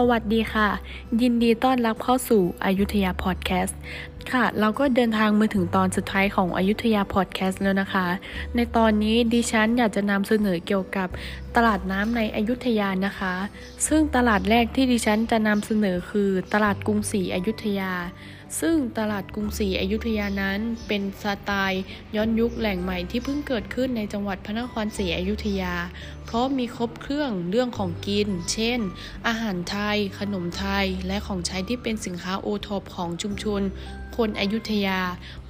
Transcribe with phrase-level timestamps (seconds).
[0.00, 0.68] สวัสดีค่ะ
[1.22, 3.78] ยินดีต้อนรับเข้าสู่อายุทยาพอดแคสต์
[4.32, 8.06] ค่ะ เราก็เดินทางมาถึงตอนสุดท้ายของอายุทยาพอดแคสต์แล้วนะคะ
[8.54, 11.08] ในตอนนี้ดิฉันอยากจะนำเสนอเกี่ยวกับ
[11.56, 13.34] ตลาดน้ำในอายุทยานะคะ
[13.86, 17.92] ซึ่งตลาดแรกที่ดิฉันจะนำเสนอคือตลาดกรุงศรีอยุธยา
[18.60, 21.82] ซึ่งตลาดกรุงศรีอยุธยานั้นเป็นสไตล์
[22.16, 25.74] ย้อนยุคแหล่งใหม่ที่เพิ่งเกิดขึ้นในจังหวัดพระนครศรีอยุธยา
[26.26, 28.80] เพราะมีครบเครื่องเรื่องของกิน เช่น
[29.26, 33.62] อาหารไทย ขนมไทย และของใช้ที่เป็นสินค้าโอท็อปของชุมชน
[34.16, 35.00] คนอยุธยา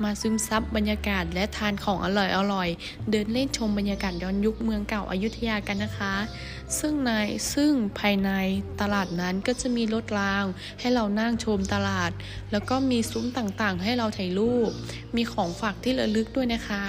[0.02, 2.68] มาซึมซับบรรยากาศและทานของอร่อยอร่อย
[3.10, 6.14] เดินเล่นชมบรรยากาศย้อนยุคเมืองเก่าอายุทยากันนะคะ
[6.78, 7.10] ซึ่งใน
[7.54, 8.30] ซึ่งภายใน
[8.80, 10.44] ตลาดนั้นก็จะมีรถราง
[10.80, 12.10] ให้เรานั่งชมตลาด
[12.52, 14.70] แล้วก็มีซุ้มต่างๆ ให้เราถ่ายรูป
[15.16, 16.84] มีของฝากที่ระลึกด้วยนะคะ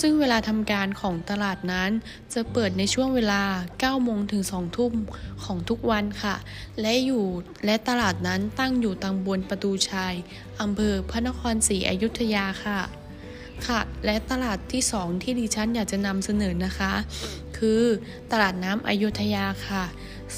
[0.00, 1.90] ซึ่งเวลาทำการของตลาดนั้น
[2.34, 3.42] จะเปิดในช่วงเวลา
[3.78, 4.92] 9 โมงถึง 2 ทุ่ม
[5.44, 6.36] ของทุกวันค่ะ
[6.80, 7.24] และอยู่
[7.64, 10.14] และตลาดนั้นตั้งอยู่ตำบลประตูชัย
[10.60, 12.80] อำเภอพระนครศรีอยุธยาค่ะ
[13.66, 16.92] ค่ะและตลาดที่ 2 ที่ดิฉันอยากจะนำเสนอนะคะ
[17.66, 17.84] คือ
[18.32, 19.84] ตลาดน้ำอยุธยาค่ะ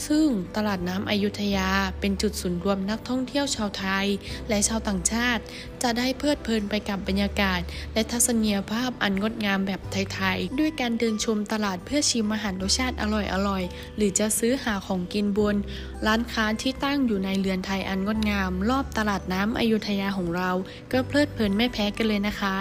[0.07, 1.69] ซึ่งตลาดน้ำอยุธยา
[2.01, 4.07] เป็นจุดศูนย์รวมนักท่องเที่ยวชาวไทย
[4.49, 5.43] และชาวต่างชาติ
[5.83, 7.61] จะได้เพลิดเพลินไปกับบรรยากาศ
[7.95, 15.57] และทัศนียภาพอันงดงามแบบไทยๆ ด้วยการเดินชมตลาดเพื่อชิมอาหารรสชาติอร่อยๆ หรือจะซื้อหาของกินบน
[16.07, 20.51] ร้านค้าที่ตั้งอยู่ในเรือนไทยอันงดงาม รอบตลาดน้ำอยุธยาของเรา
[20.93, 22.57] ก็เพลิดเพลินไม่แพ้กันเลยนะคะ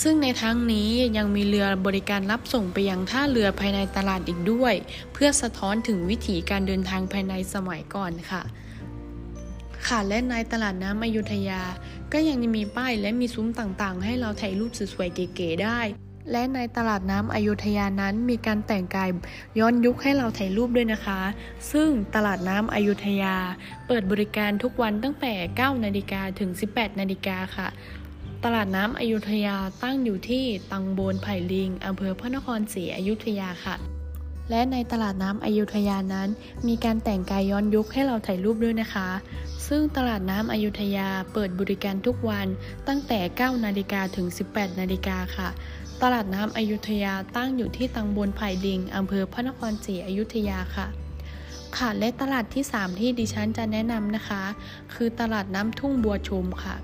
[0.00, 4.74] ซึ่งในทั้งนี้ยังมีเรือบริการรับส่งไปยังท่าเรือภายในตลาดอีกด้วย
[5.12, 8.42] เพื่อสะท้อนถึงวิถีการเดินทางภายในสมัยก่อนค่ะ
[9.88, 11.62] ค่ะและในตลาดน้ำอยุธยา
[12.12, 15.80] ก็ยังมีป้ายและมีซุ้มต่างๆ ให้เราถ่ายรูปสวยๆเก๋ๆได้
[16.30, 19.08] และในตลาดน้ำอยุธยานั้นมีการแต่งกาย
[19.58, 21.20] ย้อนยุคให้เราถ่ายรูปด้วยนะคะ
[21.72, 23.36] ซึ่งตลาดน้ำอยุธยา
[23.86, 27.68] เปิดบริการทุกวันตั้งแต่ 9 นาฬิกาถึง 18 นาฬิกาค่ะ
[28.44, 33.76] ตลาดน้ำอยุธยาตั้งอยู่ที่ตังโบนไผ่ลิง อำเภอพระนครศรีอยุธยาค่ะ
[34.50, 36.28] และในตลาดน้ำอยุธยานั้น
[36.68, 39.08] มีการแต่งกายย้อนยุคให้เราถ่ายรูปด้วยนะคะ
[39.68, 42.46] ซึ่งตลาดน้ำอยุธยาเปิดบริการทุกวัน
[42.88, 45.48] ตั้งแต่ 9 นาฬิกาถึง 18 นาฬิกาค่ะ
[46.02, 50.86] ตลาดน้ำอยุธยาตั้งอยู่ที่ตังบนไผ่ลิงอำเภอพระนครศรีอยุธยาค่ะ
[51.76, 54.42] ค่ะและตลาดที่ 3 ที่ดิฉันจะแนะนำนะคะ
[54.94, 56.76] คือตลาดน้ำทุ่งบัวชมค่ะ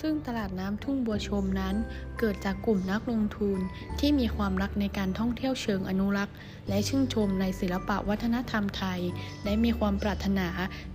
[0.00, 1.74] ซึ่งตลาดน้ำทุ่งบัวชมนั้น
[2.18, 3.58] เกิดจากกลุ่มนักลงทุน
[4.00, 6.34] ที่มีความรักในการท่องเที่ยวเชิงอนุรักษ์
[6.68, 9.00] และชื่นชมในศิลปะวัฒนธรรมไทย
[9.44, 10.48] และมีความปรารถนา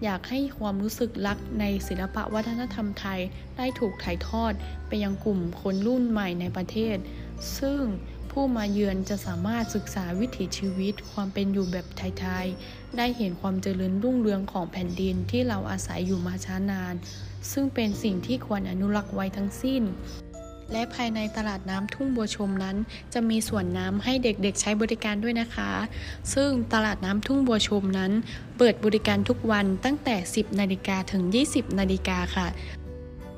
[0.04, 3.20] อยากให้ความรู้สึกรักในศิลปะวัฒนธรรมไทย
[3.58, 4.54] ได้ถูกถ่ายทอด
[4.88, 6.98] ไปยังกลุ่มคนรุ่นใหม่ในประเทศ
[7.58, 7.82] ซึ่ง
[8.32, 16.96] ผู้มาเยือนจะสามารถศึกษาวิถีชีวิตความเป็นอยู่แบบไทยๆ ได้เห็นความเจริญรุ่งเรืองของแผ่นดินที่เราอาศัยอยู่มาช้านาน
[17.52, 19.84] ซึ่งเป็นสิ่งที่ควรอนุรักษ์ไว้ทั้งสิ้น
[20.72, 22.76] และภายในตลาดน้ำทุ่งบัวชมนั้น
[23.14, 25.72] จะมีสวนน้ำให้เด็กๆใช้บริการด้วยนะคะ
[26.34, 28.12] ซึ่งตลาดน้ำทุ่งบัวชมนั้น
[28.58, 32.48] เปิดบริการทุกวันตั้งแต่ 10 นาฬิกาถึง 20 นาฬิกาค่ะ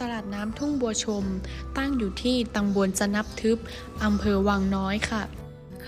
[0.02, 1.24] ตลาดน้ำทุ่งบัวชม
[1.78, 3.58] ตั้งอยู่ที่ตำบลสนับทึบ
[4.04, 5.24] อำเภอวังน้อยค่ะ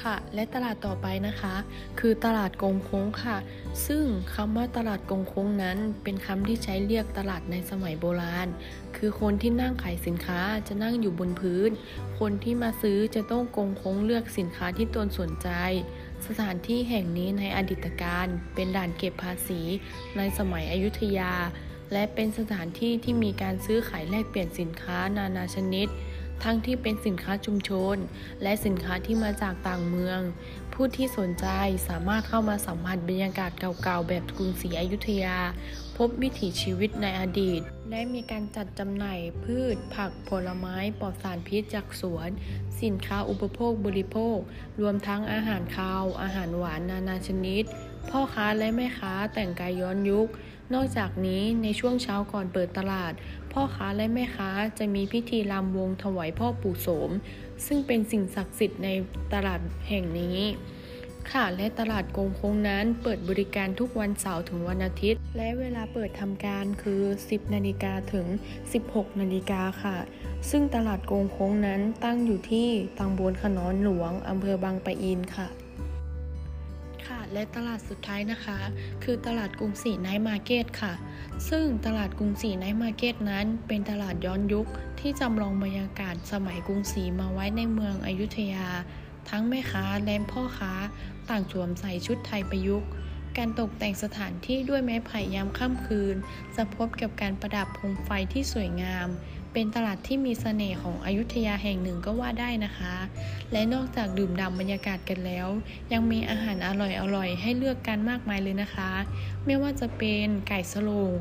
[0.04, 1.56] ค่ะ และตลาดต่อไปนะคะ
[2.00, 3.38] คือตลาดกงโค้งค่ะ
[3.88, 8.48] ซึ่งคำว่าตลาดกงโค้งนั้น เป็นคำที่ใช้เรียกตลาดในสมัยโบราณ
[8.98, 11.70] คือคนที่นั่งขายสินค้าจะนั่งอยู่บนพื้น
[12.20, 15.50] คนที่มาซื้อจะต้องกงโค้งเลือกสินค้าที่ตนสนใจ
[16.28, 19.62] สถานที่แห่งนี้ในอดีตการเป็นด่านเก็บภาษี
[20.18, 21.34] ในสมัยอยุธยา
[21.94, 25.88] และเป็นสถานที่ที่มีการซื้อขายแลกเปลี่ยนสินค้านานาชนิด
[26.44, 27.96] ทั้งที่เป็นสินค้าชุมชน
[28.44, 30.20] และสินค้าที่มาจากต่างเมือง
[30.74, 31.48] ผู้ที่สนใจ
[31.88, 35.38] สามารถเข้ามาสัมผัสบรรยากาศเก่าๆ แบบกรุงศรีอยุธยา
[35.98, 42.30] พบวิถีชีวิตในอดีตและมีการจัดจำหน่ายพืช ผักผลไม้ปลอดสารพิษจากสวน
[42.82, 44.38] สินค้าอุปโภคบริโภค
[44.82, 47.63] รวมทั้งอาหารคาว อาหารหวานนานาชนิด
[48.12, 50.28] พ่อค้าและแม่ค้าแต่งกายย้อนยุค
[50.74, 53.14] นอกจากนี้ในช่วงเช้าก่อนเปิดตลาด
[53.52, 57.12] พ่อค้าและแม่ค้าจะมีพิธีรำวงถวายพ่อปู่โสม
[57.66, 58.90] ซึ่งเป็นสิ่งศักดิ์สิทธิ์ใน
[59.34, 60.40] ตลาดแห่งนี้
[61.32, 68.26] ค่ะและตลาดโก้งโค้งนั้นเปิดบริการทุกวันเสาร์ถึงวันอาทิตย์ และเวลาเปิดทำการคือ 10 นาฬิกาถึง
[68.74, 69.98] 16 นาฬิกาค่ะ
[70.50, 72.68] ซึ่งตลาดโก้งโค้งนั้นตั้งอยู่ที่
[72.98, 75.48] ตังบวนขนอนหลวงอำเภอบางปะอินค่ะ
[77.34, 78.60] และตลาดสุดท้ายนะคะ
[79.04, 80.94] คือตลาดกรุงศรีไนท์มาร์เก็ตค่ะ
[81.50, 84.68] ซึ่งตลาดกรุงศรีไนท์มาร์เก็ตนั้น เป็นตลาดย้อนยุค
[85.00, 88.68] ที่จำลองบรรยากาศสมัยกรุงศรีมาไว้ในเมืองอยุธยา
[89.30, 90.74] ทั้งแม่ค้าและพ่อค้า
[91.30, 92.90] ต่างสวมใส่ชุดไทยประยุกต์
[93.38, 96.16] การตกแต่งสถานที่ด้วยไม้ไผ่ยามค่ำคืน
[96.56, 99.08] จะพบกับการประดับโคมไฟที่สวยงาม
[99.54, 102.96] เป็นตลาดที่มีเสน่ห์ของอยุธยาแห่งหนึ่งก็ว่าได้นะคะ
[103.51, 105.48] และนอกจากดื่มด่ำบรรยากาศกันแล้ว
[105.92, 106.69] ยังมีอาหารอ
[107.16, 108.92] ร่อยๆ ให้เลือกกันมากมายเลยนะคะ
[109.46, 111.12] ไม่ว่าจะเป็นไก่สโลง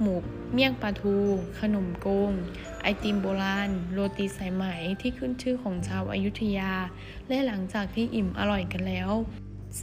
[0.00, 0.14] หมู
[0.52, 1.16] เมี่ยงปลาทู
[1.60, 2.32] ขนมโกง
[2.82, 4.64] ไอติมโบราณ โรตีสายไหม
[5.00, 6.72] ที่ขึ้นชื่อของชาวอายุทยา
[7.28, 9.10] และหลังจากที่อิ่มอร่อยกันแล้ว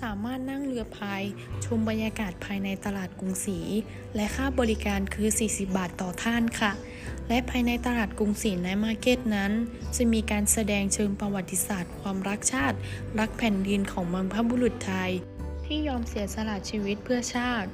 [0.02, 1.22] สามารถนั่งเรือพาย
[1.66, 3.60] ชมบรรยากาศภายในตลาดกรุงศรี
[4.16, 6.72] และค่าบริการคือ 40 บาทต่อท่านค่ะ
[7.30, 9.52] และภายในตลาดกรุงศรีในมาร์เก็ตนั้น
[9.96, 12.78] จะมีการแสดงเชิงประวัติศาสตร์ ความรักชาติ
[13.20, 15.12] รักแผ่นดินของบรรพบุรุษไทย
[15.66, 17.70] ที่ยอมเสียสละชีวิตเพื่อชาติ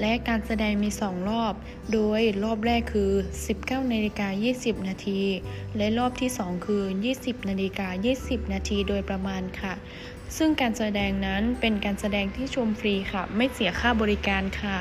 [0.00, 1.54] และการแสดงมี 2 รอบ
[1.92, 3.12] โดยรอบแรกคือ
[3.52, 5.22] 19นาฬิกา20 นาที
[5.76, 6.84] และรอบที่ 2 คือ
[7.16, 7.88] 20นาฬิกา
[8.20, 9.74] 20 นาทีโดยประมาณค่ะ
[10.36, 14.78] ซึ่งการแสดงนั้นเป็นการแสดงที่ชมฟรีค่ะ ไม่เสียค่าบริการค่ะ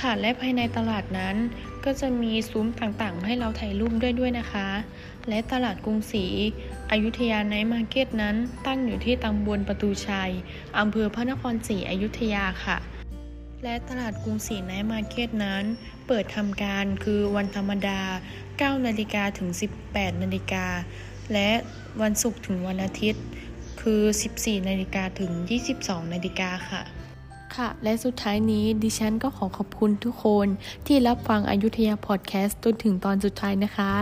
[0.00, 1.36] ค่ะและภายในตลาดนั้น
[1.86, 4.68] ก็จะมีซุ้มต่างๆ ให้เราถ่ายรูปด้วยด้วยนะคะ
[5.28, 6.24] และตลาดกรุงศรี
[6.90, 8.36] อยุธยาไนท์มาร์เก็ตนั้น
[8.66, 10.32] ตั้งอยู่ที่ตำบลประตูชัย
[10.78, 12.76] อำเภอพระนครศรีอยุธยาค่ะ
[13.64, 15.64] และตลาดกรุงศรีไนท์มาร์เก็ตนั้น
[16.06, 18.00] เปิดทำการคือวันธรรมดา
[18.40, 19.48] 9 นาฬิกาถึง
[19.86, 20.66] 18 นาฬิกา
[21.32, 21.50] และ
[22.02, 23.22] วันศุกร์ถึงวันอาทิตย์
[23.80, 24.02] คือ
[24.36, 25.32] 14 นาฬิกาถึง
[25.72, 26.82] 22 นาฬิกาค่ะ
[27.56, 30.46] ค่ะ และสุดท้ายนี้ดิฉันก็ขอขอบคุณทุกคน
[30.86, 33.92] ที่รับฟังอยุธยาพอดแคสต์จนถึงตอนสุดท้ายนะคะ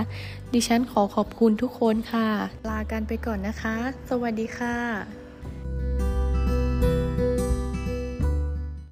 [0.54, 2.28] ดิฉันขอขอบคุณทุกคนค่ะ
[2.70, 3.76] ลากันไปก่อนนะคะ
[4.10, 5.23] สวัสดีค่ะ